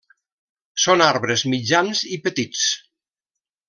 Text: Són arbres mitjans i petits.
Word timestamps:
Són 0.85 1.05
arbres 1.09 1.45
mitjans 1.53 2.05
i 2.19 2.23
petits. 2.27 2.69